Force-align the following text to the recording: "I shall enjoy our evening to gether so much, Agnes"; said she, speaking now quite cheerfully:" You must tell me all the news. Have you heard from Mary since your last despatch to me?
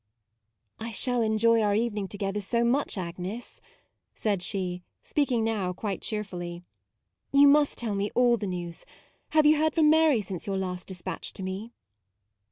"I 0.79 0.89
shall 0.89 1.21
enjoy 1.21 1.61
our 1.61 1.75
evening 1.75 2.07
to 2.07 2.17
gether 2.17 2.41
so 2.41 2.63
much, 2.63 2.97
Agnes"; 2.97 3.61
said 4.15 4.41
she, 4.41 4.81
speaking 5.03 5.43
now 5.43 5.73
quite 5.73 6.01
cheerfully:" 6.01 6.63
You 7.31 7.47
must 7.47 7.77
tell 7.77 7.93
me 7.93 8.09
all 8.15 8.35
the 8.35 8.47
news. 8.47 8.83
Have 9.29 9.45
you 9.45 9.59
heard 9.59 9.75
from 9.75 9.91
Mary 9.91 10.21
since 10.21 10.47
your 10.47 10.57
last 10.57 10.87
despatch 10.87 11.33
to 11.33 11.43
me? 11.43 11.71